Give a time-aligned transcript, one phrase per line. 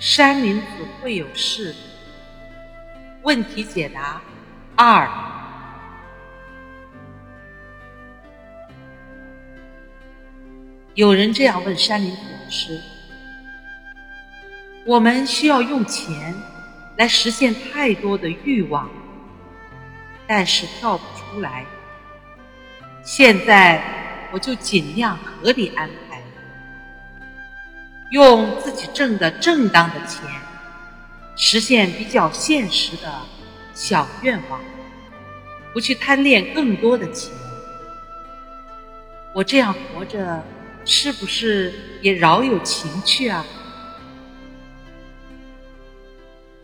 [0.00, 0.66] 山林子
[0.98, 1.74] 会有事。
[3.22, 4.18] 问题解答
[4.74, 5.06] 二：
[10.94, 12.80] 有人这样问山林子老师
[14.86, 16.34] ：“我们需要用钱
[16.96, 18.88] 来实现太多的欲望，
[20.26, 21.66] 但是跳不出来。
[23.02, 23.82] 现在
[24.32, 26.09] 我就尽量合理安排，
[28.10, 30.22] 用自己挣的正当的钱。”
[31.36, 33.10] 实现比较现实的
[33.72, 34.60] 小愿望，
[35.72, 37.32] 不去贪恋更多的钱。
[39.32, 40.44] 我这样活着，
[40.84, 41.72] 是不是
[42.02, 43.46] 也饶有情趣啊？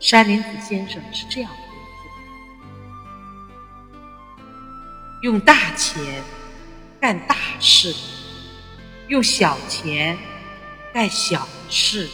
[0.00, 1.68] 山林子先生是这样回复：
[5.22, 6.02] 用大钱
[7.00, 7.94] 干大事，
[9.06, 10.18] 用小钱
[10.94, 12.08] 干小事。